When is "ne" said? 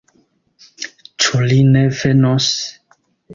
1.75-1.85